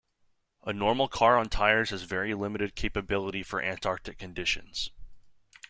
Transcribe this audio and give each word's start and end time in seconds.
A 0.63 0.73
normal 0.73 1.07
car 1.07 1.37
on 1.37 1.47
tires 1.47 1.91
has 1.91 2.01
very 2.01 2.33
limited 2.33 2.73
capability 2.73 3.43
for 3.43 3.61
Antarctic 3.61 4.17
conditions. 4.17 4.89